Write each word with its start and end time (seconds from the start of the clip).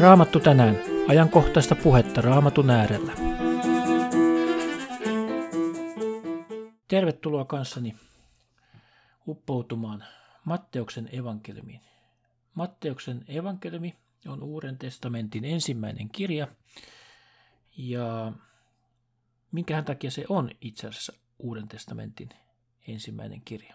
Raamattu 0.00 0.40
tänään. 0.40 0.76
Ajankohtaista 1.08 1.74
puhetta 1.74 2.20
Raamatun 2.20 2.70
äärellä. 2.70 3.12
Tervetuloa 6.88 7.44
kanssani 7.44 7.96
uppoutumaan 9.28 10.04
Matteuksen 10.44 11.08
evankeliumiin. 11.12 11.80
Matteuksen 12.54 13.24
evankeliumi 13.28 13.96
on 14.28 14.42
Uuden 14.42 14.78
testamentin 14.78 15.44
ensimmäinen 15.44 16.08
kirja. 16.08 16.48
Ja 17.76 18.32
minkähän 19.52 19.84
takia 19.84 20.10
se 20.10 20.24
on 20.28 20.50
itse 20.60 20.88
asiassa 20.88 21.12
Uuden 21.40 21.68
testamentin 21.68 22.28
ensimmäinen 22.88 23.40
kirja? 23.44 23.74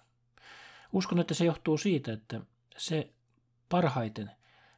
Uskon, 0.93 1.19
että 1.19 1.33
se 1.33 1.45
johtuu 1.45 1.77
siitä, 1.77 2.13
että 2.13 2.41
se 2.77 3.13
parhaiten 3.69 4.31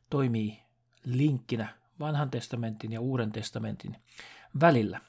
toimii 0.09 0.63
linkkinä 1.03 1.75
vanhan 1.99 2.31
testamentin 2.31 2.91
ja 2.91 3.01
uuden 3.01 3.31
testamentin 3.31 3.97
välillä, 4.59 5.01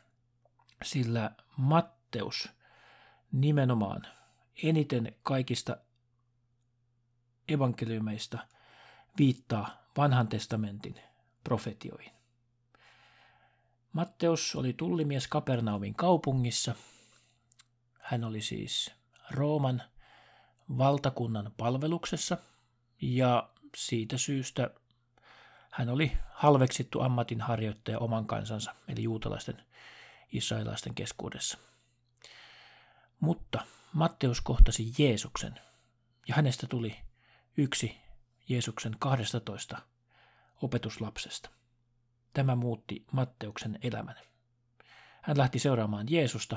sillä 0.82 1.30
Matteus 1.56 2.48
nimenomaan 3.32 4.06
eniten 4.62 5.14
kaikista 5.22 5.76
evankeliumeista 7.48 8.38
viittaa 9.18 9.82
vanhan 9.96 10.28
testamentin 10.28 11.00
profetioihin. 11.44 12.12
Matteus 13.92 14.56
oli 14.56 14.72
tullimies 14.72 15.28
Kapernaumin 15.28 15.94
kaupungissa. 15.94 16.74
Hän 18.08 18.24
oli 18.24 18.42
siis 18.42 18.94
Rooman 19.30 19.82
valtakunnan 20.78 21.52
palveluksessa 21.56 22.36
ja 23.00 23.50
siitä 23.76 24.18
syystä 24.18 24.70
hän 25.70 25.88
oli 25.88 26.12
halveksittu 26.32 27.00
ammatinharjoittaja 27.00 27.98
oman 27.98 28.26
kansansa, 28.26 28.74
eli 28.88 29.02
juutalaisten 29.02 29.64
israelaisten 30.32 30.94
keskuudessa. 30.94 31.58
Mutta 33.20 33.60
Matteus 33.92 34.40
kohtasi 34.40 34.92
Jeesuksen, 34.98 35.60
ja 36.28 36.34
hänestä 36.34 36.66
tuli 36.66 36.96
yksi 37.56 37.96
Jeesuksen 38.48 38.96
12 38.98 39.78
opetuslapsesta. 40.62 41.50
Tämä 42.32 42.56
muutti 42.56 43.04
Matteuksen 43.12 43.78
elämän. 43.82 44.16
Hän 45.22 45.38
lähti 45.38 45.58
seuraamaan 45.58 46.06
Jeesusta. 46.10 46.56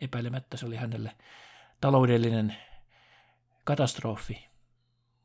Epäilemättä 0.00 0.56
se 0.56 0.66
oli 0.66 0.76
hänelle 0.76 1.16
taloudellinen 1.80 2.56
katastrofi, 3.64 4.48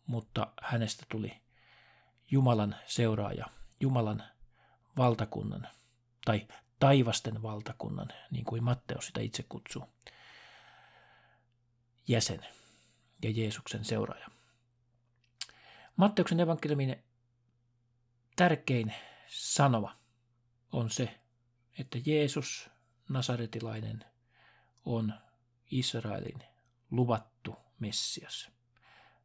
mutta 0.05 0.53
hänestä 0.61 1.05
tuli 1.09 1.41
Jumalan 2.31 2.75
seuraaja, 2.85 3.45
Jumalan 3.79 4.23
valtakunnan 4.97 5.67
tai 6.25 6.47
taivasten 6.79 7.41
valtakunnan, 7.41 8.07
niin 8.31 8.45
kuin 8.45 8.63
Matteus 8.63 9.07
sitä 9.07 9.21
itse 9.21 9.43
kutsuu, 9.43 9.89
jäsen 12.07 12.45
ja 13.23 13.31
Jeesuksen 13.31 13.85
seuraaja. 13.85 14.27
Matteuksen 15.95 16.39
evankeliumin 16.39 17.03
tärkein 18.35 18.93
sanoma 19.27 19.97
on 20.71 20.89
se, 20.89 21.19
että 21.79 21.97
Jeesus 22.05 22.69
Nasaretilainen 23.09 24.05
on 24.85 25.13
Israelin 25.71 26.43
luvattu 26.91 27.55
Messias. 27.79 28.49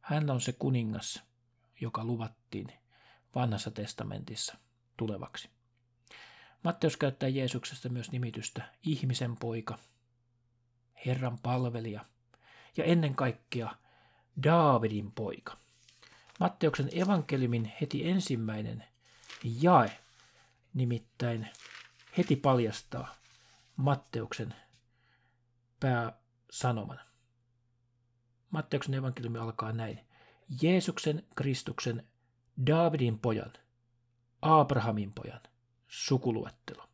Hän 0.01 0.29
on 0.29 0.41
se 0.41 0.53
kuningas, 0.53 1.23
joka 1.81 2.03
luvattiin 2.03 2.73
vanhassa 3.35 3.71
testamentissa 3.71 4.57
tulevaksi. 4.97 5.49
Matteus 6.63 6.97
käyttää 6.97 7.29
Jeesuksesta 7.29 7.89
myös 7.89 8.11
nimitystä 8.11 8.73
ihmisen 8.83 9.37
poika, 9.37 9.79
Herran 11.05 11.37
palvelija 11.39 12.05
ja 12.77 12.83
ennen 12.83 13.15
kaikkea 13.15 13.75
Daavidin 14.43 15.11
poika. 15.11 15.57
Matteuksen 16.39 16.89
evankeliumin 16.93 17.73
heti 17.81 18.09
ensimmäinen 18.09 18.83
jae 19.61 19.99
nimittäin 20.73 21.47
heti 22.17 22.35
paljastaa 22.35 23.15
Matteuksen 23.75 24.55
pääsanoman. 25.79 26.99
Matteuksen 28.49 28.93
evankeliumi 28.93 29.37
alkaa 29.37 29.71
näin. 29.71 29.99
Jeesuksen 30.61 31.23
Kristuksen 31.35 32.07
Daavidin 32.67 33.19
pojan, 33.19 33.53
Abrahamin 34.41 35.13
pojan 35.13 35.41
sukuluettelo. 35.87 36.89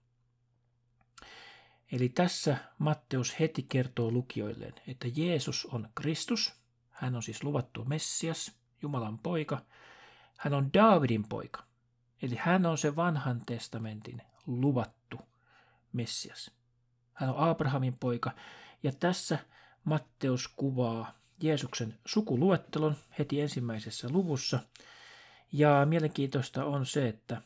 Eli 1.92 2.10
tässä 2.10 2.58
Matteus 2.78 3.40
heti 3.40 3.64
kertoo 3.64 4.12
lukijoilleen, 4.12 4.74
että 4.88 5.08
Jeesus 5.16 5.66
on 5.66 5.90
Kristus, 5.96 6.54
hän 6.90 7.16
on 7.16 7.24
siis 7.24 7.44
luvattu 7.44 7.86
Messias, 7.86 8.52
Jumalan 8.82 9.20
poika, 9.20 9.62
hän 10.38 10.54
on 10.54 10.74
Daavidin 10.74 11.28
poika, 11.28 11.64
eli 12.22 12.36
hän 12.36 12.66
on 12.66 12.78
se 12.78 12.96
vanhan 12.96 13.42
testamentin 13.46 14.22
luvattu 14.48 15.18
Messias. 15.94 16.52
Hän 17.14 17.30
on 17.30 17.38
Abrahamin 17.38 17.98
poika, 18.00 18.32
ja 18.84 18.92
tässä 19.00 19.40
Matteus 19.84 20.48
kuvaa 20.48 21.20
Jeesuksen 21.44 22.00
sukuluettelon 22.06 22.96
heti 23.20 23.42
ensimmäisessä 23.42 24.10
luvussa– 24.12 24.60
ja 25.54 25.86
mielenkiintoista 25.86 26.66
on 26.66 26.86
se, 26.86 27.08
että 27.08 27.42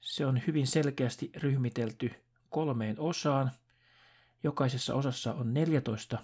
se 0.00 0.26
on 0.26 0.42
hyvin 0.46 0.66
selkeästi 0.66 1.30
ryhmitelty 1.36 2.10
kolmeen 2.50 3.00
osaan. 3.00 3.50
Jokaisessa 4.42 4.94
osassa 4.94 5.34
on 5.34 5.54
14 5.54 6.18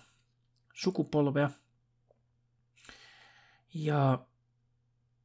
sukupolvea. 0.75 1.51
Ja 3.75 4.19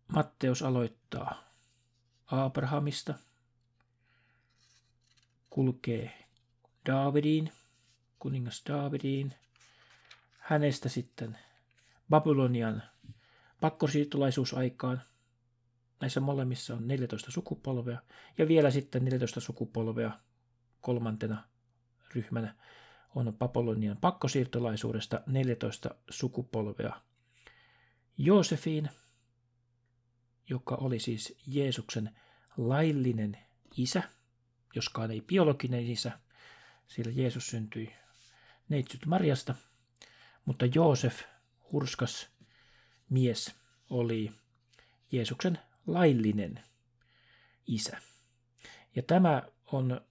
Matteus 0.08 0.62
aloittaa 0.62 1.44
Abrahamista, 2.26 3.14
kulkee 5.50 6.28
Daavidiin, 6.86 7.52
kuningas 8.20 8.64
Daavidiin, 8.70 9.34
hänestä 10.38 10.90
sitten 10.90 11.38
Babylonian 12.10 12.84
pakkosiirtolaisuusaikaan, 13.62 15.02
Näissä 16.02 16.20
molemmissa 16.20 16.74
on 16.74 16.88
14 16.88 17.32
sukupolvea 17.32 18.00
ja 18.38 18.48
vielä 18.48 18.72
sitten 18.72 19.06
14 19.06 19.40
sukupolvea 19.40 20.12
kolmantena 20.82 21.44
ryhmänä 22.16 22.56
on 23.16 23.34
Babylonian 23.38 23.98
pakkosiirtolaisuudesta 23.98 25.22
14 25.28 25.96
sukupolvea. 26.10 27.02
Joosefiin, 28.18 28.90
joka 30.50 30.76
oli 30.76 31.00
siis 31.00 31.38
Jeesuksen 31.48 32.20
laillinen 32.58 33.38
isä, 33.78 34.04
joskaan 34.76 35.12
ei 35.12 35.22
biologinen 35.22 35.88
isä, 35.88 36.20
sillä 36.88 37.12
Jeesus 37.12 37.48
syntyi 37.48 37.94
neitsyt 38.70 39.06
Marjasta, 39.06 39.56
mutta 40.46 40.66
Joosef, 40.66 41.22
hurskas 41.72 42.30
mies, 43.10 43.56
oli 43.90 44.32
Jeesuksen 45.12 45.60
laillinen 45.88 46.64
isä. 47.68 47.98
Ja 48.96 49.04
tämä 49.04 49.44
on 49.66 50.02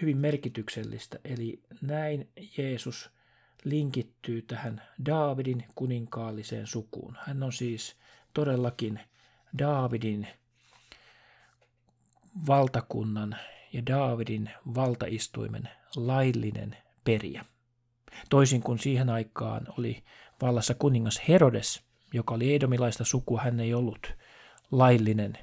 hyvin 0.00 0.16
merkityksellistä, 0.16 1.18
eli 1.24 1.62
näin 1.80 2.30
Jeesus 2.58 3.10
linkittyy 3.64 4.42
tähän 4.42 4.82
Daavidin 5.06 5.64
kuninkaalliseen 5.74 6.66
sukuun. 6.66 7.18
Hän 7.26 7.42
on 7.42 7.52
siis 7.52 7.96
todellakin 8.34 9.00
Daavidin 9.58 10.26
valtakunnan 12.46 13.36
ja 13.72 13.86
Daavidin 13.86 14.50
valtaistuimen 14.74 15.68
laillinen 15.96 16.76
periä. 17.04 17.44
Toisin 18.30 18.62
kuin 18.62 18.78
siihen 18.78 19.10
aikaan 19.10 19.66
oli 19.78 20.04
vallassa 20.42 20.74
kuningas 20.74 21.20
Herodes, 21.28 21.82
joka 22.12 22.34
oli 22.34 22.54
edomilaista 22.54 23.04
sukua, 23.04 23.40
hän 23.40 23.60
ei 23.60 23.74
ollut 23.74 24.12
laillinen 24.70 25.38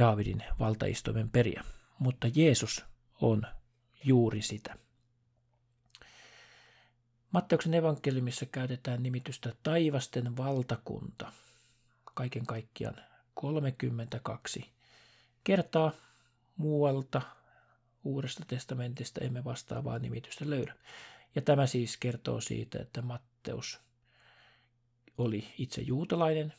Daavidin 0.00 0.44
valtaistuimen 0.58 1.30
periä, 1.30 1.64
mutta 1.98 2.28
Jeesus 2.34 2.84
on 3.20 3.42
juuri 4.04 4.42
sitä. 4.42 4.74
Matteuksen 7.32 7.74
evankeliumissa 7.74 8.46
käytetään 8.46 9.02
nimitystä 9.02 9.52
taivasten 9.62 10.36
valtakunta 10.36 11.32
kaiken 12.14 12.46
kaikkiaan 12.46 12.96
32 13.34 14.70
kertaa 15.44 15.92
muualta 16.56 17.22
Uudesta 18.04 18.44
testamentista 18.46 19.20
emme 19.20 19.44
vastaavaa 19.44 19.98
nimitystä 19.98 20.50
löydä. 20.50 20.74
Ja 21.34 21.42
tämä 21.42 21.66
siis 21.66 21.96
kertoo 21.96 22.40
siitä, 22.40 22.78
että 22.82 23.02
Matteus 23.02 23.80
oli 25.18 25.44
itse 25.58 25.80
juutalainen 25.80 26.54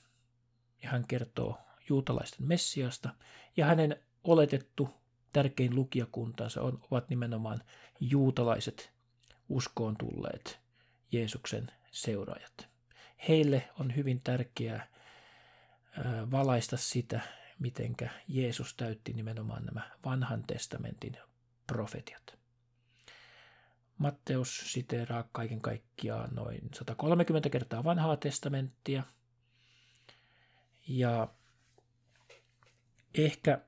ja 0.84 0.90
hän 0.90 1.08
kertoo 1.08 1.58
juutalaisten 1.90 2.48
Messiasta 2.48 3.10
ja 3.58 3.66
hänen 3.66 3.96
oletettu 4.24 4.90
tärkein 5.34 5.76
lukijakuntansa 5.76 6.62
on, 6.62 6.80
ovat 6.92 7.10
nimenomaan 7.10 7.64
juutalaiset 8.00 8.92
uskoon 9.50 9.98
tulleet 9.98 10.60
Jeesuksen 11.12 11.72
seuraajat. 11.92 12.68
Heille 13.28 13.70
on 13.80 13.96
hyvin 13.96 14.22
tärkeää 14.22 14.88
valaista 16.32 16.78
sitä, 16.78 17.22
mitenkä 17.60 18.10
Jeesus 18.28 18.74
täytti 18.76 19.14
nimenomaan 19.14 19.66
nämä 19.66 19.92
vanhan 20.06 20.44
testamentin 20.44 21.18
profetiat. 21.70 22.40
Matteus 23.98 24.74
siteeraa 24.74 25.30
kaiken 25.32 25.62
kaikkiaan 25.62 26.36
noin 26.36 26.62
130 26.74 27.50
kertaa 27.50 27.84
vanhaa 27.84 28.18
testamenttia. 28.18 29.04
Ja 30.88 31.28
ehkä 33.18 33.62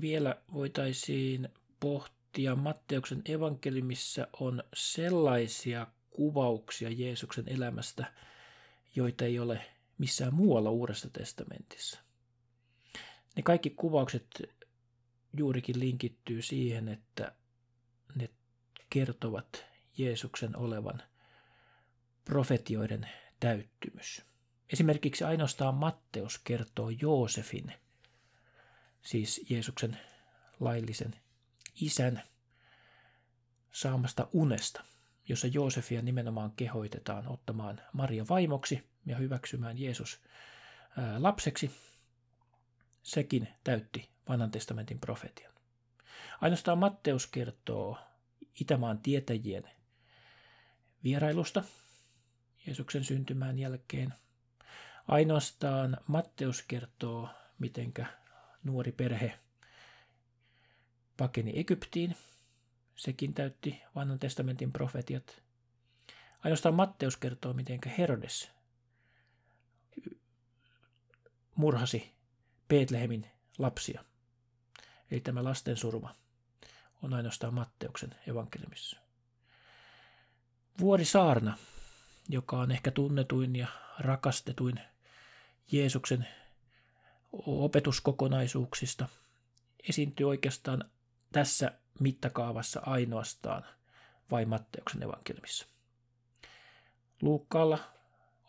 vielä 0.00 0.36
voitaisiin 0.52 1.48
pohtia 1.80 2.56
Matteuksen 2.56 3.22
evankeliumissa 3.24 4.26
on 4.40 4.62
sellaisia 4.74 5.86
kuvauksia 6.10 6.90
Jeesuksen 6.90 7.48
elämästä, 7.48 8.12
joita 8.94 9.24
ei 9.24 9.38
ole 9.38 9.64
missään 9.98 10.34
muualla 10.34 10.70
Uudessa 10.70 11.10
testamentissa. 11.10 12.00
Ne 13.36 13.42
kaikki 13.42 13.70
kuvaukset 13.70 14.26
juurikin 15.36 15.80
linkittyy 15.80 16.42
siihen, 16.42 16.88
että 16.88 17.34
ne 18.14 18.28
kertovat 18.90 19.64
Jeesuksen 19.98 20.56
olevan 20.56 21.02
profetioiden 22.24 23.08
täyttymys. 23.40 24.22
Esimerkiksi 24.72 25.24
ainoastaan 25.24 25.74
Matteus 25.74 26.38
kertoo 26.38 26.90
Joosefin, 26.90 27.72
siis 29.02 29.46
Jeesuksen 29.50 29.98
laillisen 30.60 31.14
isän, 31.80 32.22
saamasta 33.72 34.28
unesta, 34.32 34.84
jossa 35.28 35.46
Joosefia 35.46 36.02
nimenomaan 36.02 36.52
kehoitetaan 36.52 37.28
ottamaan 37.28 37.80
Maria 37.92 38.24
vaimoksi 38.28 38.88
ja 39.06 39.16
hyväksymään 39.16 39.78
Jeesus 39.78 40.20
lapseksi. 41.18 41.70
Sekin 43.02 43.48
täytti 43.64 44.08
vanhan 44.28 44.50
testamentin 44.50 45.00
profetian. 45.00 45.52
Ainoastaan 46.40 46.78
Matteus 46.78 47.26
kertoo 47.26 47.98
Itämaan 48.60 48.98
tietäjien 48.98 49.70
vierailusta 51.04 51.64
Jeesuksen 52.66 53.04
syntymään 53.04 53.58
jälkeen. 53.58 54.14
Ainoastaan 55.08 55.96
Matteus 56.06 56.62
kertoo, 56.62 57.28
mitenkä 57.58 58.06
nuori 58.64 58.92
perhe 58.92 59.38
pakeni 61.16 61.58
Egyptiin. 61.58 62.16
Sekin 62.96 63.34
täytti 63.34 63.82
vanhan 63.94 64.18
testamentin 64.18 64.72
profetiat. 64.72 65.42
Ainoastaan 66.44 66.74
Matteus 66.74 67.16
kertoo, 67.16 67.52
miten 67.52 67.80
Herodes 67.98 68.50
murhasi 71.54 72.12
Betlehemin 72.68 73.26
lapsia. 73.58 74.04
Eli 75.10 75.20
tämä 75.20 75.44
lasten 75.44 75.76
surma 75.76 76.14
on 77.02 77.14
ainoastaan 77.14 77.54
Matteuksen 77.54 78.14
evankeliumissa. 78.26 78.96
Vuori 80.80 81.04
Saarna, 81.04 81.58
joka 82.28 82.58
on 82.58 82.70
ehkä 82.70 82.90
tunnetuin 82.90 83.56
ja 83.56 83.66
rakastetuin 83.98 84.80
Jeesuksen 85.72 86.28
opetuskokonaisuuksista, 87.46 89.08
esiintyy 89.88 90.28
oikeastaan 90.28 90.84
tässä 91.32 91.72
mittakaavassa 92.00 92.80
ainoastaan 92.86 93.64
vain 94.30 94.48
Matteuksen 94.48 95.02
evankeliumissa. 95.02 95.66
Luukkaalla 97.22 97.78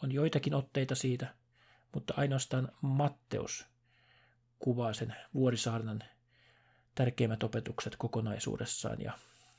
on 0.04 0.12
joitakin 0.12 0.54
otteita 0.54 0.96
siitä, 0.96 1.34
mutta 1.94 2.14
ainoastaan 2.18 2.72
Matteus 2.82 3.66
kuvaa 4.60 4.94
sen 4.94 5.16
vuorisaarnan 5.34 6.04
tärkeimmät 7.00 7.44
opetukset 7.44 7.96
kokonaisuudessaan 7.96 9.02
ja 9.02 9.14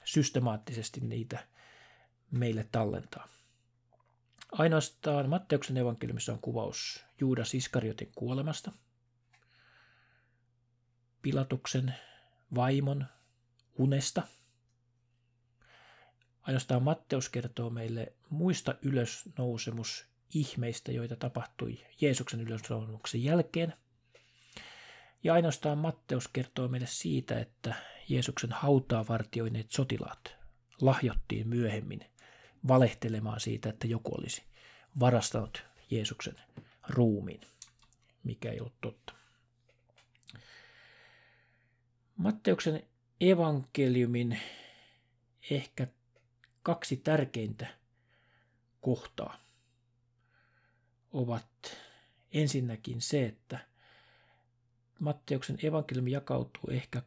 systemaattisesti 0.04 1.00
niitä 1.00 1.46
meille 2.31 2.69
tallentaa. 2.72 3.28
Ainoastaan 4.52 5.28
Matteuksen 5.28 5.76
evankeliumissa 5.76 6.32
on 6.32 6.38
kuvaus 6.38 7.04
Juudas 7.20 7.54
Iskariotin 7.54 8.12
kuolemasta, 8.14 8.72
Pilatuksen 11.22 11.94
vaimon 12.54 13.06
unesta. 13.78 14.22
Ainoastaan 16.42 16.82
Matteus 16.82 17.28
kertoo 17.28 17.70
meille 17.70 18.12
muista 18.31 18.75
ylösnousemusihmeistä, 18.82 20.92
joita 20.92 21.16
tapahtui 21.16 21.78
Jeesuksen 22.00 22.40
ylösnousemuksen 22.40 23.25
jälkeen– 23.25 23.75
ja 25.25 25.34
ainoastaan 25.34 25.78
Matteus 25.78 26.28
kertoo 26.28 26.69
meille 26.69 26.87
siitä, 26.87 27.40
että 27.40 27.75
Jeesuksen 28.08 28.52
hautaa 28.52 29.08
vartioineet 29.08 29.70
sotilaat 29.70 30.34
lahjottiin 30.81 31.49
myöhemmin 31.49 32.06
valehtelemaan 32.69 33.40
siitä, 33.40 33.69
että 33.69 33.87
joku 33.87 34.14
olisi 34.14 34.43
varastanut 35.00 35.64
Jeesuksen 35.90 36.37
ruumiin, 36.88 37.40
mikä 38.25 38.50
ei 38.50 38.61
ollut 38.61 38.81
totta. 38.81 39.12
Matteuksen 42.16 42.82
evankeliumin 43.20 44.40
ehkä 45.50 45.87
kaksi 46.62 46.96
tärkeintä 46.96 47.66
kohtaa 48.81 49.38
ovat 51.12 51.76
ensinnäkin 52.32 53.00
se, 53.00 53.25
että 53.25 53.69
Matteuksen 55.00 55.58
evankeliumi 55.62 56.11
jakautuu 56.11 56.70
ehkä 56.70 57.02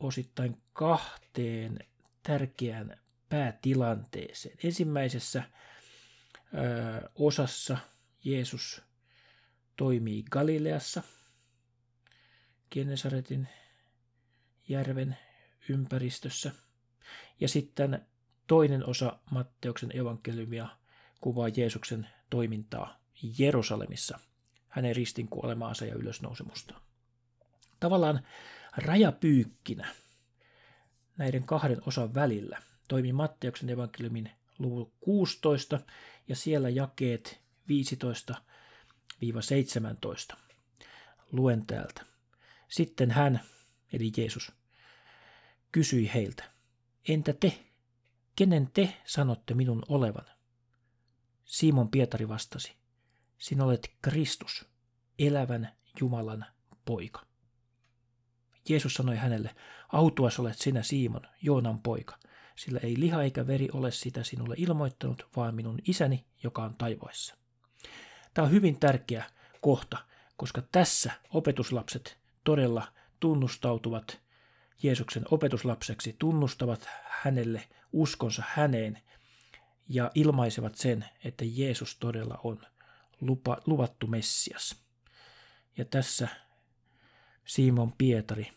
osittain 0.00 0.62
kahteen 0.72 1.78
tärkeään 2.22 3.00
päätilanteeseen. 3.28 4.58
Ensimmäisessä 4.64 5.42
ö, 5.42 7.08
osassa 7.14 7.78
Jeesus 8.24 8.82
toimii 9.76 10.24
Galileassa, 10.30 11.02
Genesaretin 12.70 13.48
järven 14.68 15.16
ympäristössä. 15.68 16.52
Ja 17.40 17.48
sitten 17.48 18.06
toinen 18.46 18.86
osa 18.86 19.18
Matteuksen 19.30 19.96
evankeliumia 19.96 20.68
kuvaa 21.20 21.48
Jeesuksen 21.48 22.08
toimintaa 22.30 23.00
Jerusalemissa, 23.38 24.18
hänen 24.68 24.96
ristin 24.96 25.28
kuolemaansa 25.28 25.84
ja 25.84 25.94
ylösnousemustaan 25.94 26.84
tavallaan 27.84 28.26
rajapyykkinä 28.76 29.86
näiden 31.16 31.44
kahden 31.44 31.82
osan 31.86 32.14
välillä 32.14 32.62
toimi 32.88 33.12
Matteuksen 33.12 33.70
evankeliumin 33.70 34.30
luvun 34.58 34.92
16 35.00 35.80
ja 36.28 36.36
siellä 36.36 36.68
jakeet 36.68 37.40
15-17. 40.32 40.36
Luen 41.32 41.66
täältä. 41.66 42.04
Sitten 42.68 43.10
hän, 43.10 43.40
eli 43.92 44.12
Jeesus, 44.16 44.52
kysyi 45.72 46.10
heiltä, 46.14 46.44
entä 47.08 47.32
te, 47.32 47.58
kenen 48.36 48.70
te 48.74 49.02
sanotte 49.04 49.54
minun 49.54 49.82
olevan? 49.88 50.26
Simon 51.44 51.90
Pietari 51.90 52.28
vastasi, 52.28 52.72
sinä 53.38 53.64
olet 53.64 53.92
Kristus, 54.02 54.64
elävän 55.18 55.72
Jumalan 56.00 56.46
poika. 56.84 57.33
Jeesus 58.68 58.94
sanoi 58.94 59.16
hänelle, 59.16 59.54
autuas 59.92 60.38
olet 60.38 60.58
sinä 60.58 60.82
Siimon, 60.82 61.26
Joonan 61.42 61.78
poika, 61.78 62.18
sillä 62.56 62.80
ei 62.82 63.00
liha 63.00 63.22
eikä 63.22 63.46
veri 63.46 63.68
ole 63.72 63.90
sitä 63.90 64.24
sinulle 64.24 64.54
ilmoittanut, 64.58 65.28
vaan 65.36 65.54
minun 65.54 65.78
isäni, 65.88 66.24
joka 66.42 66.64
on 66.64 66.74
taivoissa. 66.74 67.34
Tämä 68.34 68.46
on 68.46 68.52
hyvin 68.52 68.80
tärkeä 68.80 69.24
kohta, 69.60 69.98
koska 70.36 70.62
tässä 70.72 71.12
opetuslapset 71.30 72.18
todella 72.44 72.92
tunnustautuvat 73.20 74.20
Jeesuksen 74.82 75.24
opetuslapseksi, 75.30 76.16
tunnustavat 76.18 76.88
hänelle 77.04 77.68
uskonsa 77.92 78.42
häneen 78.46 79.02
ja 79.88 80.10
ilmaisevat 80.14 80.74
sen, 80.74 81.04
että 81.24 81.44
Jeesus 81.48 81.96
todella 81.96 82.40
on 82.44 82.60
lupa, 83.20 83.58
luvattu 83.66 84.06
Messias. 84.06 84.76
Ja 85.76 85.84
tässä 85.84 86.28
Simon 87.44 87.92
Pietari 87.98 88.52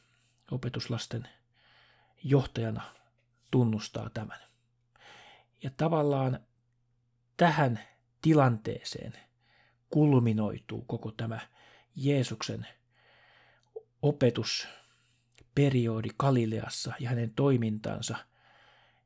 opetuslasten 0.51 1.27
johtajana 2.23 2.81
tunnustaa 3.51 4.09
tämän. 4.09 4.39
Ja 5.63 5.69
tavallaan 5.77 6.39
tähän 7.37 7.79
tilanteeseen 8.21 9.13
kulminoituu 9.89 10.81
koko 10.81 11.11
tämä 11.11 11.39
Jeesuksen 11.95 12.67
opetusperiodi 14.01 16.09
Galileassa 16.19 16.93
ja 16.99 17.09
hänen 17.09 17.33
toimintansa, 17.33 18.15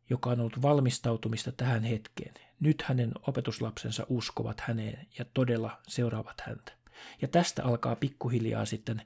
joka 0.10 0.30
on 0.30 0.40
ollut 0.40 0.62
valmistautumista 0.62 1.52
tähän 1.52 1.84
hetkeen. 1.84 2.34
Nyt 2.60 2.82
hänen 2.82 3.12
opetuslapsensa 3.28 4.06
uskovat 4.10 4.60
häneen 4.60 5.08
ja 5.20 5.26
todella 5.34 5.82
seuraavat 5.88 6.42
häntä. 6.42 6.72
Ja 7.22 7.28
tästä 7.28 7.64
alkaa 7.64 7.96
pikkuhiljaa 7.96 8.66
sitten 8.66 9.02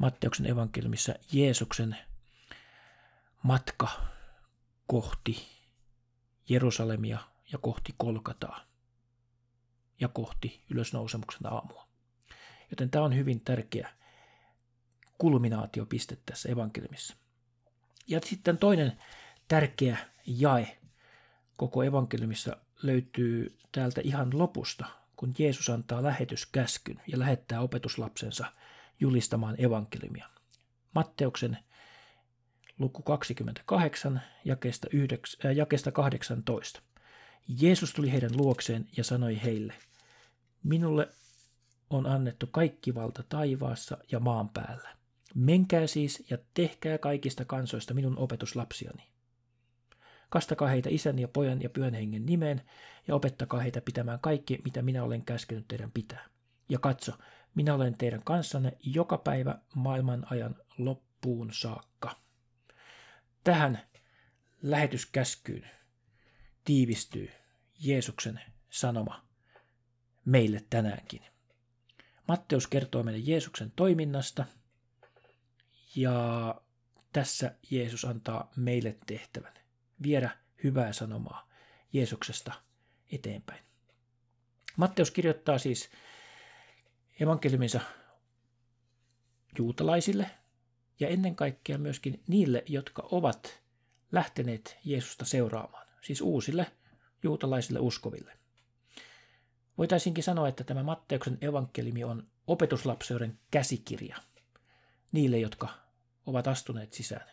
Matteuksen 0.00 0.46
evankeliumissa 0.46 1.14
Jeesuksen 1.32 1.96
matka 3.42 3.88
kohti 4.86 5.48
Jerusalemia 6.48 7.18
ja 7.52 7.58
kohti 7.58 7.94
Kolkataa 7.96 8.64
ja 10.00 10.08
kohti 10.08 10.60
ylösnousemuksen 10.70 11.52
aamua. 11.52 11.88
Joten 12.70 12.90
tämä 12.90 13.04
on 13.04 13.16
hyvin 13.16 13.40
tärkeä 13.40 13.90
kulminaatiopiste 15.18 16.18
tässä 16.26 16.48
evankeliumissa. 16.48 17.16
Ja 18.06 18.20
sitten 18.24 18.58
toinen 18.58 19.02
tärkeä 19.48 19.98
jae 20.26 20.78
koko 21.56 21.82
evankeliumissa 21.82 22.56
löytyy 22.82 23.58
täältä 23.72 24.00
ihan 24.04 24.38
lopusta, 24.38 24.86
kun 25.16 25.34
Jeesus 25.38 25.70
antaa 25.70 26.02
lähetyskäskyn 26.02 27.00
ja 27.06 27.18
lähettää 27.18 27.60
opetuslapsensa 27.60 28.46
julistamaan 29.00 29.54
evankeliumia. 29.58 30.26
Matteuksen 30.94 31.58
luku 32.78 33.02
28, 33.02 34.22
jakeesta, 34.44 34.88
9, 34.92 35.40
äh, 35.44 35.56
jakeesta 35.56 35.92
18. 35.92 36.82
Jeesus 37.60 37.92
tuli 37.94 38.12
heidän 38.12 38.36
luokseen 38.36 38.88
ja 38.96 39.04
sanoi 39.04 39.42
heille, 39.42 39.74
Minulle 40.62 41.08
on 41.90 42.06
annettu 42.06 42.46
kaikki 42.46 42.94
valta 42.94 43.22
taivaassa 43.28 43.98
ja 44.12 44.20
maan 44.20 44.48
päällä. 44.48 44.96
Menkää 45.34 45.86
siis 45.86 46.30
ja 46.30 46.38
tehkää 46.54 46.98
kaikista 46.98 47.44
kansoista 47.44 47.94
minun 47.94 48.18
opetuslapsiani. 48.18 49.10
Kastakaa 50.30 50.68
heitä 50.68 50.88
isän 50.92 51.18
ja 51.18 51.28
pojan 51.28 51.62
ja 51.62 51.70
pyhän 51.70 51.94
hengen 51.94 52.26
nimeen 52.26 52.62
ja 53.08 53.14
opettakaa 53.14 53.60
heitä 53.60 53.80
pitämään 53.80 54.20
kaikki, 54.20 54.58
mitä 54.64 54.82
minä 54.82 55.04
olen 55.04 55.24
käskenyt 55.24 55.68
teidän 55.68 55.90
pitää. 55.90 56.26
Ja 56.68 56.78
katso, 56.78 57.12
minä 57.54 57.74
olen 57.74 57.98
teidän 57.98 58.22
kanssanne 58.22 58.76
joka 58.82 59.18
päivä 59.18 59.58
maailman 59.74 60.26
ajan 60.30 60.56
loppuun 60.78 61.52
saakka. 61.52 62.16
Tähän 63.44 63.80
lähetyskäskyyn 64.62 65.70
tiivistyy 66.64 67.30
Jeesuksen 67.80 68.40
sanoma 68.70 69.26
meille 70.24 70.64
tänäänkin. 70.70 71.22
Matteus 72.28 72.66
kertoo 72.66 73.02
meille 73.02 73.20
Jeesuksen 73.24 73.72
toiminnasta 73.76 74.44
ja 75.96 76.54
tässä 77.12 77.54
Jeesus 77.70 78.04
antaa 78.04 78.50
meille 78.56 78.96
tehtävän 79.06 79.54
viedä 80.02 80.30
hyvää 80.64 80.92
sanomaa 80.92 81.48
Jeesuksesta 81.92 82.52
eteenpäin. 83.12 83.64
Matteus 84.76 85.10
kirjoittaa 85.10 85.58
siis 85.58 85.90
evankeliuminsa 87.20 87.80
juutalaisille 89.58 90.30
ja 91.00 91.08
ennen 91.08 91.36
kaikkea 91.36 91.78
myöskin 91.78 92.22
niille, 92.26 92.62
jotka 92.66 93.08
ovat 93.12 93.60
lähteneet 94.12 94.78
Jeesusta 94.84 95.24
seuraamaan, 95.24 95.86
siis 96.00 96.20
uusille 96.20 96.66
juutalaisille 97.22 97.78
uskoville. 97.78 98.32
Voitaisinkin 99.78 100.24
sanoa, 100.24 100.48
että 100.48 100.64
tämä 100.64 100.82
Matteuksen 100.82 101.38
evankeliumi 101.40 102.04
on 102.04 102.26
opetuslapseuden 102.46 103.38
käsikirja 103.50 104.16
niille, 105.12 105.38
jotka 105.38 105.68
ovat 106.26 106.46
astuneet 106.46 106.92
sisään 106.92 107.30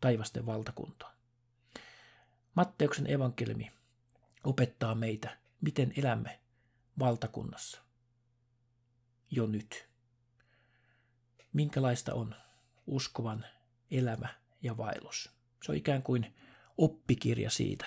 taivasten 0.00 0.46
valtakuntaan. 0.46 1.14
Matteuksen 2.54 3.10
evankeliumi 3.10 3.72
opettaa 4.44 4.94
meitä, 4.94 5.38
miten 5.60 5.92
elämme 5.96 6.40
valtakunnassa 6.98 7.84
jo 9.36 9.46
nyt. 9.46 9.88
Minkälaista 11.52 12.14
on 12.14 12.34
uskovan 12.86 13.46
elämä 13.90 14.28
ja 14.62 14.76
vaellus. 14.76 15.30
Se 15.62 15.72
on 15.72 15.76
ikään 15.76 16.02
kuin 16.02 16.34
oppikirja 16.78 17.50
siitä, 17.50 17.86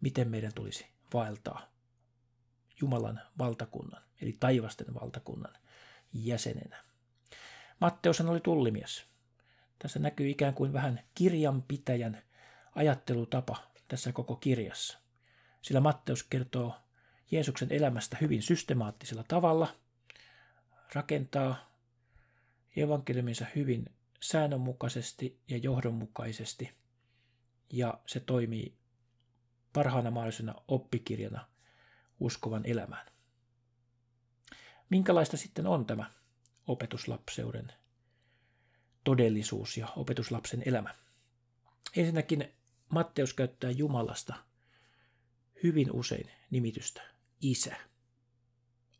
miten 0.00 0.28
meidän 0.28 0.54
tulisi 0.54 0.86
vaeltaa 1.14 1.72
Jumalan 2.80 3.20
valtakunnan, 3.38 4.02
eli 4.20 4.36
taivasten 4.40 4.94
valtakunnan 4.94 5.52
jäsenenä. 6.12 6.84
Matteus 7.80 8.20
oli 8.20 8.40
tullimies. 8.40 9.04
Tässä 9.78 9.98
näkyy 9.98 10.30
ikään 10.30 10.54
kuin 10.54 10.72
vähän 10.72 11.00
kirjanpitäjän 11.14 12.22
ajattelutapa 12.74 13.56
tässä 13.88 14.12
koko 14.12 14.36
kirjassa. 14.36 14.98
Sillä 15.62 15.80
Matteus 15.80 16.22
kertoo 16.22 16.74
Jeesuksen 17.30 17.72
elämästä 17.72 18.16
hyvin 18.20 18.42
systemaattisella 18.42 19.24
tavalla, 19.28 19.76
rakentaa 20.94 21.76
evankeliuminsa 22.76 23.46
hyvin 23.54 23.86
säännönmukaisesti 24.20 25.40
ja 25.48 25.56
johdonmukaisesti, 25.56 26.72
ja 27.72 28.00
se 28.06 28.20
toimii 28.20 28.76
parhaana 29.72 30.10
mahdollisena 30.10 30.54
oppikirjana 30.68 31.48
uskovan 32.20 32.66
elämään. 32.66 33.06
Minkälaista 34.90 35.36
sitten 35.36 35.66
on 35.66 35.86
tämä 35.86 36.10
opetuslapseuden 36.66 37.72
todellisuus 39.04 39.76
ja 39.76 39.88
opetuslapsen 39.96 40.62
elämä? 40.66 40.94
Ensinnäkin 41.96 42.54
Matteus 42.88 43.34
käyttää 43.34 43.70
Jumalasta 43.70 44.34
hyvin 45.62 45.92
usein 45.92 46.30
nimitystä 46.50 47.02
isä. 47.40 47.76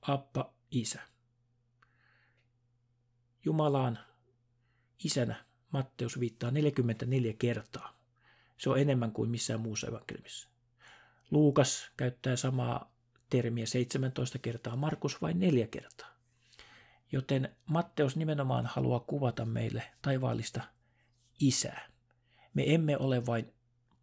Appa, 0.03 0.55
isä. 0.71 1.16
Jumalaan 3.47 3.99
isänä 5.05 5.45
Matteus 5.71 6.21
viittaa 6.21 6.51
44 6.51 7.33
kertaa. 7.39 7.99
Se 8.57 8.71
on 8.71 8.79
enemmän 8.79 9.13
kuin 9.13 9.31
missään 9.31 9.61
muussa 9.61 9.87
evankeliumissa. 9.87 10.49
Luukas 11.31 11.91
käyttää 11.97 12.37
samaa 12.37 12.93
termiä 13.31 13.67
17 13.67 14.39
kertaa, 14.39 14.77
Markus 14.77 15.23
vain 15.23 15.41
neljä 15.41 15.67
kertaa. 15.67 16.09
Joten 17.13 17.57
Matteus 17.67 18.17
nimenomaan 18.17 18.67
haluaa 18.67 19.01
kuvata 19.01 19.45
meille 19.45 19.83
taivaallista 20.03 20.61
isää. 21.41 21.89
Me 22.55 22.75
emme 22.75 22.99
ole 22.99 23.27
vain 23.27 23.55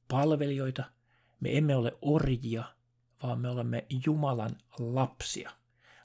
palvelijoita, 0.08 0.84
me 1.40 1.58
emme 1.58 1.76
ole 1.76 1.98
orjia, 2.02 2.64
vaan 3.24 3.40
me 3.40 3.50
olemme 3.50 3.86
Jumalan 4.06 4.58
lapsia, 4.80 5.52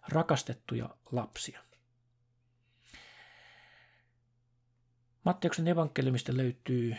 rakastettuja 0.09 0.97
lapsia. 1.12 1.67
Matteuksen 5.28 5.68
evankeliumista 5.68 6.37
löytyy 6.37 6.97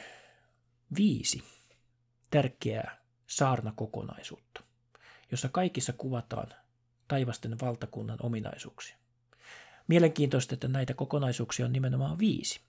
viisi 0.98 1.44
tärkeää 2.32 2.98
saarnakokonaisuutta, 3.28 4.64
jossa 5.32 5.50
kaikissa 5.50 5.94
kuvataan 5.94 6.48
taivasten 7.08 7.60
valtakunnan 7.62 8.18
ominaisuuksia. 8.24 8.98
Mielenkiintoista, 9.88 10.54
että 10.54 10.68
näitä 10.68 10.94
kokonaisuuksia 10.94 11.66
on 11.66 11.74
nimenomaan 11.74 12.20
viisi. 12.20 12.62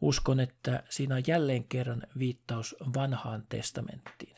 Uskon, 0.00 0.40
että 0.40 0.82
siinä 0.88 1.14
on 1.14 1.22
jälleen 1.26 1.64
kerran 1.64 2.02
viittaus 2.18 2.76
vanhaan 2.94 3.46
testamenttiin. 3.48 4.36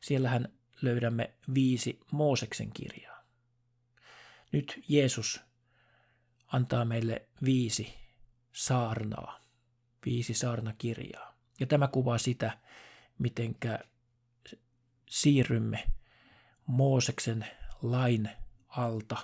Siellähän 0.00 0.48
löydämme 0.82 1.30
viisi 1.54 2.00
Mooseksen 2.10 2.72
kirjaa. 2.72 3.24
Nyt 4.52 4.84
Jeesus 4.88 5.40
antaa 6.46 6.84
meille 6.84 7.26
viisi 7.44 8.01
saarnaa, 8.52 9.40
viisi 10.04 10.34
saarnakirjaa. 10.34 11.34
Ja 11.60 11.66
tämä 11.66 11.88
kuvaa 11.88 12.18
sitä, 12.18 12.58
mitenkä 13.18 13.78
siirrymme 15.08 15.86
Mooseksen 16.66 17.46
lain 17.82 18.30
alta 18.68 19.16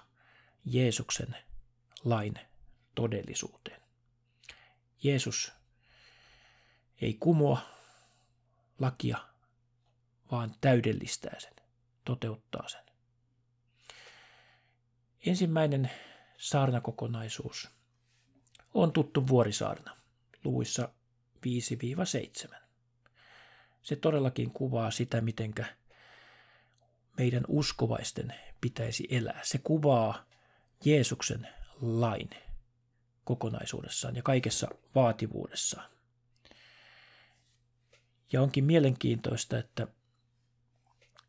Jeesuksen 0.65 1.37
lain 2.05 2.35
todellisuuteen. 2.95 3.83
Jeesus 5.03 5.53
ei 7.01 7.15
kumoa 7.15 7.61
lakia, 8.79 9.19
vaan 10.31 10.55
täydellistää 10.61 11.41
sen, 11.41 11.55
toteuttaa 12.05 12.69
sen. 12.69 12.85
Ensimmäinen 15.27 15.91
saarnakokonaisuus 16.39 17.78
on 18.83 18.93
tuttu 18.93 19.29
vuorisaarna, 19.29 19.97
luvuissa 20.45 20.89
5-7. 22.51 22.55
Se 23.83 23.97
todellakin 23.97 24.51
kuvaa 24.51 24.91
sitä, 24.91 25.21
mitenkä 25.21 25.65
meidän 27.19 27.45
uskovaisten 27.49 28.35
pitäisi 28.61 29.07
elää. 29.11 29.41
Se 29.43 29.59
kuvaa 29.59 30.25
Jeesuksen 30.85 31.49
lain 31.81 32.31
kokonaisuudessaan 33.25 34.17
ja 34.17 34.23
kaikessa 34.23 34.69
vaativuudessaan. 34.95 35.91
Ja 38.33 38.43
onkin 38.43 38.65
mielenkiintoista, 38.65 39.59
että, 39.59 39.87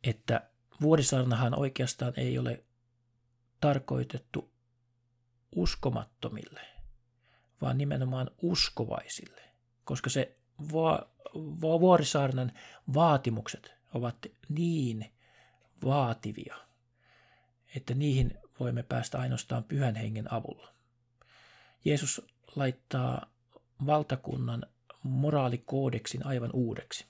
että 0.04 0.50
vuorisaarnahan 0.82 1.60
oikeastaan 1.60 2.14
ei 2.18 2.38
ole 2.38 2.64
tarkoitettu 3.60 4.52
uskomattomille, 5.56 6.62
vaan 7.62 7.78
nimenomaan 7.78 8.32
uskovaisille, 8.42 9.42
koska 9.84 10.10
se 10.10 10.36
va- 10.74 11.08
va- 11.36 11.80
vuorisaarnan 11.80 12.52
vaatimukset 12.94 13.74
ovat 13.94 14.16
niin 14.50 15.12
vaativia, 15.86 16.56
että 17.76 17.94
niihin 17.94 18.38
voimme 18.60 18.84
päästä 18.84 19.20
ainoastaan 19.20 19.64
pyhän 19.64 19.96
hengen 19.96 20.34
avulla. 20.34 20.74
Jeesus 21.86 22.22
laittaa 22.56 23.26
valtakunnan 23.86 24.66
moraalikoodeksin 25.04 26.26
aivan 26.26 26.50
uudeksi. 26.54 27.06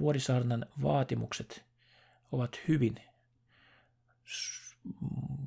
Vuorisaarnan 0.00 0.66
vaatimukset 0.82 1.64
ovat 2.32 2.60
hyvin 2.68 3.02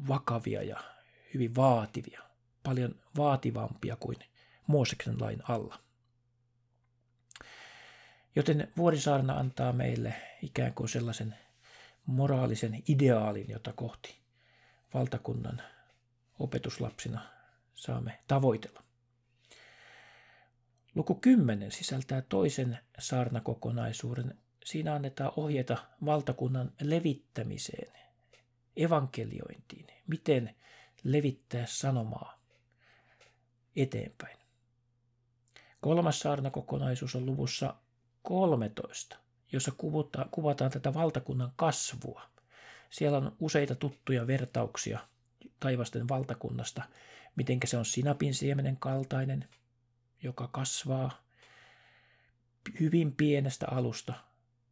vakavia 0.07 0.63
ja 0.63 0.79
hyvin 1.33 1.55
vaativia, 1.55 2.21
paljon 2.63 2.95
vaativampia 3.17 3.95
kuin 3.95 4.17
Mooseksen 4.67 5.21
lain 5.21 5.39
alla. 5.49 5.79
Joten 8.35 8.71
Vuorisaarna 8.77 9.33
antaa 9.33 9.73
meille 9.73 10.13
ikään 10.41 10.73
kuin 10.73 10.89
sellaisen 10.89 11.35
moraalisen 12.05 12.83
ideaalin, 12.87 13.49
jota 13.49 13.73
kohti 13.73 14.19
valtakunnan 14.93 15.61
opetuslapsina 16.39 17.21
saamme 17.75 18.19
tavoitella. 18.27 18.83
Luku 20.95 21.15
10 21.15 21.71
sisältää 21.71 22.21
toisen 22.21 22.79
saarnakokonaisuuden. 22.99 24.37
Siinä 24.65 24.93
annetaan 24.93 25.31
ohjeita 25.35 25.77
valtakunnan 26.05 26.71
levittämiseen, 26.81 27.93
evankeliointiin, 28.75 29.87
miten 30.07 30.55
levittää 31.03 31.65
sanomaa 31.65 32.40
eteenpäin. 33.75 34.37
Kolmas 35.81 36.19
saarnakokonaisuus 36.19 37.15
on 37.15 37.25
luvussa 37.25 37.75
13, 38.23 39.17
jossa 39.51 39.71
kuvataan, 39.77 40.29
kuvataan 40.29 40.71
tätä 40.71 40.93
valtakunnan 40.93 41.51
kasvua. 41.55 42.21
Siellä 42.89 43.17
on 43.17 43.35
useita 43.39 43.75
tuttuja 43.75 44.27
vertauksia 44.27 44.99
taivasten 45.59 46.07
valtakunnasta, 46.09 46.83
miten 47.35 47.59
se 47.65 47.77
on 47.77 47.85
sinapin 47.85 48.33
siemenen 48.33 48.77
kaltainen, 48.77 49.49
joka 50.23 50.47
kasvaa 50.47 51.21
hyvin 52.79 53.15
pienestä 53.15 53.67
alusta 53.71 54.13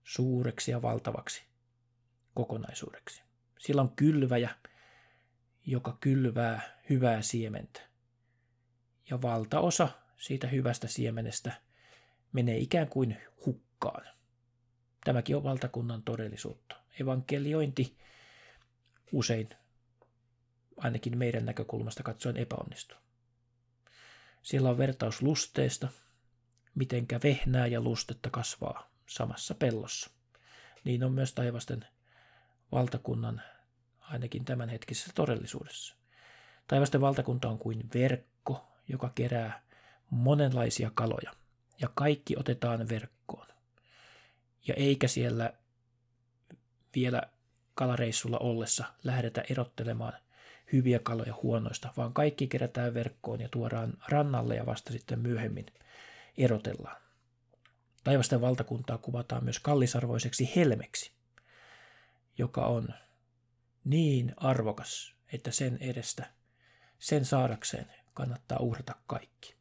suureksi 0.04 0.72
ja 0.72 0.82
valtavaksi 0.82 1.44
kokonaisuudeksi. 2.34 3.24
Sillä 3.60 3.82
on 3.82 3.96
kylväjä, 3.96 4.56
joka 5.66 5.98
kylvää 6.00 6.62
hyvää 6.90 7.22
siementä. 7.22 7.89
Ja 9.10 9.22
valtaosa 9.22 9.90
siitä 10.18 10.48
hyvästä 10.48 10.88
siemenestä 10.88 11.52
menee 12.32 12.58
ikään 12.58 12.88
kuin 12.88 13.18
hukkaan. 13.46 14.06
Tämäkin 15.04 15.36
on 15.36 15.44
valtakunnan 15.44 16.04
todellisuutta. 16.04 16.76
Evankeliointi 17.02 17.98
usein, 19.12 19.50
ainakin 20.78 21.18
meidän 21.18 21.46
näkökulmasta 21.46 22.04
katsoen, 22.04 22.38
epäonnistuu. 22.38 22.98
Siellä 24.42 24.70
on 24.70 24.78
vertaus 24.78 25.22
lusteesta, 25.22 25.88
mitenkä 26.76 27.20
vehnää 27.24 27.68
ja 27.68 27.82
lustetta 27.82 28.30
kasvaa 28.30 28.92
samassa 29.08 29.56
pellossa. 29.56 30.10
Niin 30.84 31.04
on 31.04 31.12
myös 31.12 31.34
taivasten 31.34 31.88
valtakunnan, 32.72 33.42
ainakin 34.00 34.46
tämänhetkisessä 34.46 35.12
todellisuudessa. 35.16 35.96
Taivasten 36.68 37.02
valtakunta 37.02 37.50
on 37.50 37.60
kuin 37.60 37.90
verkko, 37.94 38.72
joka 38.90 39.12
kerää 39.16 39.62
monenlaisia 40.10 40.92
kaloja, 40.96 41.34
ja 41.82 41.90
kaikki 41.96 42.36
otetaan 42.38 42.90
verkkoon. 42.90 43.48
Ja 44.68 44.74
eikä 44.74 45.08
siellä 45.08 45.54
vielä 46.96 47.22
kalareissulla 47.76 48.38
ollessa 48.38 48.86
lähdetä 49.04 49.44
erottelemaan 49.50 50.14
hyviä 50.74 51.00
kaloja 51.00 51.34
huonoista, 51.44 51.94
vaan 51.98 52.14
kaikki 52.14 52.48
kerätään 52.48 52.94
verkkoon 52.94 53.42
ja 53.42 53.50
tuodaan 53.50 53.94
rannalle 54.08 54.56
ja 54.56 54.66
vasta 54.66 54.92
sitten 54.92 55.20
myöhemmin 55.20 55.66
erotellaan. 56.38 57.02
Taivasten 58.04 58.42
valtakuntaa 58.42 58.98
kuvataan 58.98 59.44
myös 59.44 59.60
kallisarvoiseksi 59.60 60.52
helmeksi, 60.56 61.12
joka 62.38 62.66
on 62.66 62.90
niin 63.84 64.34
arvokas, 64.38 65.16
että 65.34 65.52
sen 65.52 65.78
edestä, 65.82 66.26
sen 67.00 67.26
saadakseen 67.26 67.99
kannattaa 68.20 68.60
uhrata 68.60 68.96
kaikki. 69.08 69.56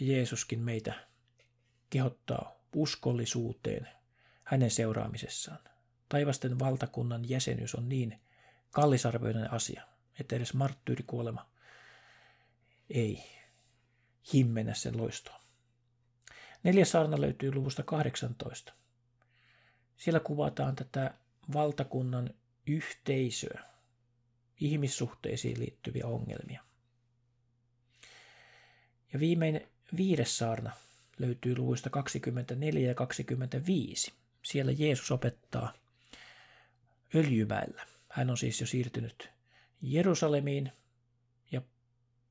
Jeesuskin 0.00 0.60
meitä 0.60 1.08
kehottaa 1.90 2.52
uskollisuuteen 2.76 3.88
hänen 4.44 4.70
seuraamisessaan. 4.70 5.58
Taivasten 6.08 6.58
valtakunnan 6.58 7.28
jäsenyys 7.28 7.74
on 7.74 7.88
niin 7.88 8.20
kallisarvoinen 8.70 9.52
asia, 9.52 9.86
että 10.20 10.36
edes 10.36 10.54
marttyyrikuolema 10.54 11.50
ei 12.90 13.24
himmennä 14.32 14.74
sen 14.74 14.96
loistoa. 14.96 15.40
Neljäs 16.62 16.90
saarna 16.90 17.20
löytyy 17.20 17.54
luvusta 17.54 17.82
18. 17.82 18.72
Siellä 19.96 20.20
kuvataan 20.20 20.76
tätä 20.76 21.14
valtakunnan 21.52 22.30
yhteisöä, 22.66 23.71
ihmissuhteisiin 24.62 25.60
liittyviä 25.60 26.06
ongelmia. 26.06 26.64
Ja 29.12 29.20
viimeinen 29.20 29.68
viides 29.96 30.38
saarna 30.38 30.72
löytyy 31.18 31.56
luvuista 31.56 31.90
24 31.90 32.88
ja 32.88 32.94
25. 32.94 34.12
Siellä 34.42 34.72
Jeesus 34.72 35.10
opettaa 35.10 35.72
Öljymäellä. 37.14 37.86
Hän 38.08 38.30
on 38.30 38.36
siis 38.36 38.60
jo 38.60 38.66
siirtynyt 38.66 39.30
Jerusalemiin 39.82 40.72
ja 41.52 41.62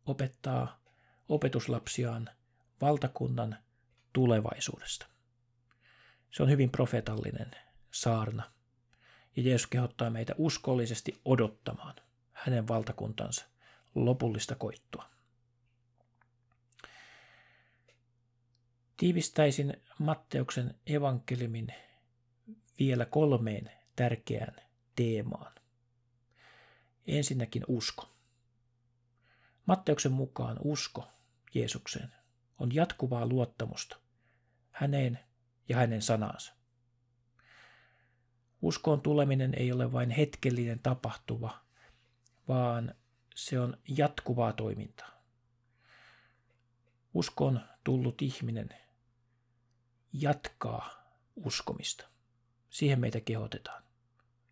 opettaa 0.06 0.82
opetuslapsiaan 1.30 2.30
valtakunnan 2.82 3.58
tulevaisuudesta. 4.14 5.08
Se 6.32 6.44
on 6.44 6.50
hyvin 6.50 6.70
profetallinen 6.70 7.52
saarna. 7.92 8.52
Ja 9.36 9.44
Jeesus 9.44 9.68
kehottaa 9.68 10.10
meitä 10.10 10.36
uskollisesti 10.38 11.22
odottamaan 11.26 11.96
hänen 12.46 12.68
valtakuntansa 12.68 13.46
lopullista 13.96 14.56
koittua. 14.56 15.10
Tiivistäisin 18.98 19.78
Matteuksen 20.00 20.76
evankeliumin 20.88 21.68
vielä 22.80 23.06
kolmeen 23.06 23.72
tärkeään 23.96 24.56
teemaan. 24.96 25.52
Ensinnäkin 27.08 27.64
usko. 27.68 28.10
Matteuksen 29.66 30.12
mukaan 30.12 30.58
usko 30.64 31.08
Jeesukseen 31.54 32.12
on 32.60 32.76
jatkuvaa 32.76 33.28
luottamusta 33.28 33.98
häneen 34.72 35.20
ja 35.70 35.78
hänen 35.78 36.02
sanansa. 36.02 36.54
Uskoon 38.62 39.02
tuleminen 39.02 39.54
ei 39.54 39.72
ole 39.72 39.92
vain 39.92 40.10
hetkellinen 40.10 40.80
tapahtuma, 40.80 41.66
vaan 42.48 42.96
se 43.36 43.60
on 43.60 43.78
jatkuvaa 43.88 44.54
toimintaa. 44.54 45.22
Uskon 47.14 47.62
tullut 47.84 48.22
ihminen 48.22 48.70
jatkaa 50.14 50.90
uskomista. 51.36 52.08
Siihen 52.70 53.00
meitä 53.00 53.22
kehotetaan. 53.22 53.84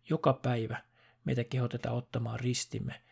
Joka 0.08 0.32
päivä 0.32 0.84
meitä 1.24 1.44
kehotetaan 1.44 1.96
ottamaan 1.96 2.40
ristimme 2.40 3.02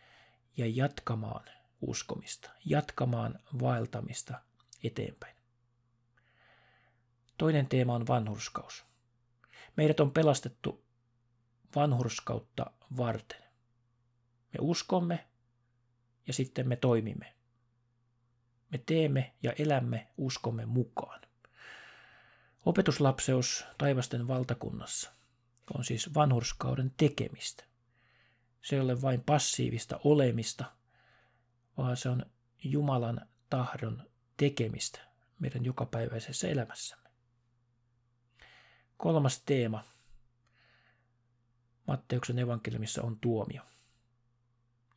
ja 0.57 0.65
jatkamaan 0.67 1.45
uskomista, 1.81 2.49
jatkamaan 2.65 3.39
vaeltamista 3.61 4.41
eteenpäin. 4.83 5.35
Toinen 7.37 7.67
teema 7.67 7.95
on 7.95 8.07
vanhurskaus. 8.07 8.85
Meidät 9.77 9.99
on 9.99 10.11
pelastettu 10.11 10.83
vanhurskautta 11.75 12.71
varten. 12.97 13.48
Me 14.53 14.57
uskomme 14.61 15.27
ja 16.27 16.33
sitten 16.33 16.67
me 16.67 16.75
toimimme. 16.75 17.35
Me 18.71 18.77
teemme 18.77 19.33
ja 19.43 19.53
elämme 19.59 20.07
uskomme 20.17 20.65
mukaan. 20.65 21.21
Opetuslapseus 22.65 23.65
taivasten 23.77 24.27
valtakunnassa 24.27 25.11
on 25.73 25.83
siis 25.83 26.13
vanhurskauden 26.13 26.93
tekemistä. 26.97 27.63
Se 28.61 28.75
ei 28.75 28.79
ole 28.81 29.01
vain 29.01 29.21
passiivista 29.21 29.99
olemista, 30.03 30.65
vaan 31.77 31.97
se 31.97 32.09
on 32.09 32.25
Jumalan 32.63 33.27
tahdon 33.49 34.09
tekemistä 34.37 34.99
meidän 35.39 35.65
jokapäiväisessä 35.65 36.47
elämässämme. 36.47 37.09
Kolmas 38.97 39.43
teema 39.45 39.83
Matteuksen 41.87 42.39
evankeliumissa 42.39 43.03
on 43.03 43.19
tuomio. 43.19 43.61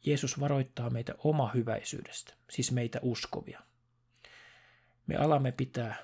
Jeesus 0.05 0.41
varoittaa 0.41 0.91
meitä 0.91 1.15
oma 1.19 1.51
hyväisyydestä, 1.55 2.35
siis 2.51 2.73
meitä 2.73 2.99
uskovia. 3.03 3.61
Me 5.07 5.17
alamme 5.17 5.53
pitää 5.53 5.97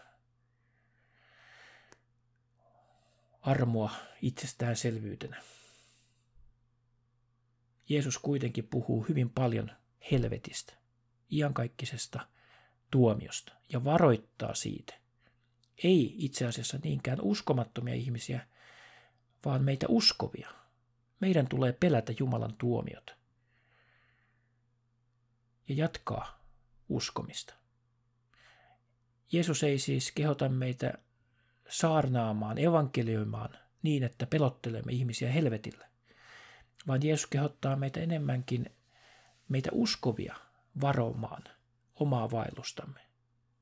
armoa 3.41 3.91
itsestäänselvyytenä. 4.23 5.43
Jeesus 7.89 8.19
kuitenkin 8.19 8.67
puhuu 8.67 9.07
hyvin 9.09 9.31
paljon 9.31 9.71
helvetistä, 10.11 10.73
iankaikkisesta 11.33 12.29
tuomiosta 12.91 13.53
ja 13.73 13.85
varoittaa 13.85 14.55
siitä. 14.55 14.95
Ei 15.85 16.15
itse 16.19 16.47
asiassa 16.47 16.79
niinkään 16.83 17.21
uskomattomia 17.21 17.95
ihmisiä, 17.95 18.47
vaan 19.45 19.65
meitä 19.65 19.87
uskovia. 19.89 20.51
Meidän 21.21 21.49
tulee 21.49 21.73
pelätä 21.73 22.13
Jumalan 22.19 22.55
tuomiota 22.59 23.18
ja 25.69 25.75
jatkaa 25.75 26.45
uskomista. 26.89 27.55
Jeesus 29.33 29.63
ei 29.63 29.79
siis 29.79 30.13
kehota 30.13 30.49
meitä 30.49 30.93
saarnaamaan, 31.69 32.59
evankelioimaan 32.59 33.59
niin, 33.83 34.03
että 34.03 34.27
pelottelemme 34.27 34.93
ihmisiä 34.93 35.33
helvetillä, 35.33 35.89
vaan 36.87 37.03
Jeesus 37.03 37.27
kehottaa 37.27 37.77
meitä 37.77 38.01
enemmänkin 38.01 38.67
meitä 39.49 39.71
uskovia 39.73 40.37
varomaan 40.81 41.45
omaa 41.95 42.31
vaellustamme, 42.31 43.01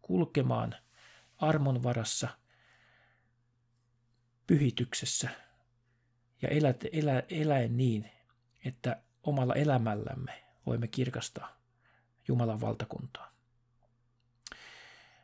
kulkemaan 0.03 0.75
armon 1.39 1.83
varassa, 1.83 2.29
pyhityksessä 4.47 5.29
ja 6.43 6.49
elä, 6.49 6.75
elä, 6.93 7.23
eläen 7.29 7.77
niin, 7.77 8.11
että 8.65 9.03
omalla 9.23 9.55
elämällämme 9.55 10.45
voimme 10.67 10.89
kirkastaa 10.89 11.56
Jumalan 12.29 12.61
valtakuntaa. 12.61 13.31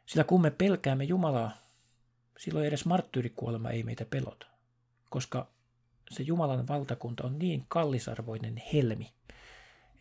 Sillä 0.06 0.24
kun 0.24 0.42
me 0.42 0.50
pelkäämme 0.50 1.04
Jumalaa, 1.04 1.52
silloin 2.38 2.66
edes 2.66 2.86
marttyyrikuolema 2.86 3.70
ei 3.70 3.82
meitä 3.82 4.04
pelota, 4.04 4.46
koska 5.10 5.48
se 6.10 6.22
Jumalan 6.22 6.68
valtakunta 6.68 7.26
on 7.26 7.38
niin 7.38 7.64
kallisarvoinen 7.68 8.62
helmi, 8.72 9.12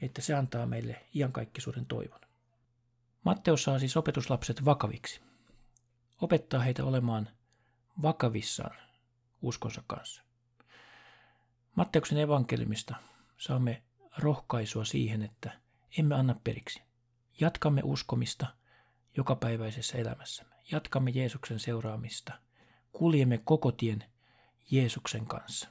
että 0.01 0.21
se 0.21 0.33
antaa 0.33 0.65
meille 0.65 1.05
iankaikkisuuden 1.15 1.85
toivon. 1.85 2.21
Matteus 3.23 3.63
saa 3.63 3.79
siis 3.79 3.97
opetuslapset 3.97 4.65
vakaviksi. 4.65 5.21
Opettaa 6.21 6.59
heitä 6.59 6.85
olemaan 6.85 7.29
vakavissaan 8.01 8.77
uskonsa 9.41 9.83
kanssa. 9.87 10.21
Matteuksen 11.75 12.17
evankeliumista 12.17 12.95
saamme 13.37 13.83
rohkaisua 14.17 14.85
siihen, 14.85 15.21
että 15.21 15.51
emme 15.99 16.15
anna 16.15 16.35
periksi. 16.43 16.81
Jatkamme 17.41 17.81
uskomista 17.83 18.47
jokapäiväisessä 19.17 19.97
elämässämme. 19.97 20.55
Jatkamme 20.71 21.11
Jeesuksen 21.11 21.59
seuraamista. 21.59 22.33
Kuljemme 22.91 23.37
koko 23.37 23.71
tien 23.71 24.03
Jeesuksen 24.71 25.25
kanssa. 25.25 25.69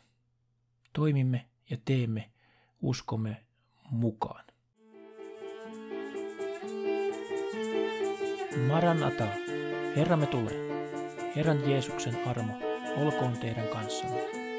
Toimimme 0.93 1.47
ja 1.71 1.77
teemme 1.85 2.31
uskomme 2.81 3.45
mukaan. 3.91 4.45
Maranata, 8.69 9.27
Herramme 9.97 10.27
tulee. 10.27 10.71
Herran 11.37 11.71
Jeesuksen 11.71 12.29
armo 12.29 12.53
olkoon 12.97 13.33
teidän 13.33 13.69
kanssanne. 13.69 14.50